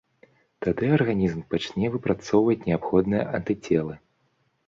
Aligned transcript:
Тады 0.65 0.87
арганізм 0.97 1.43
пачне 1.51 1.91
выпрацоўваць 1.95 2.57
неабходныя 2.69 3.23
антыцелы. 3.41 3.95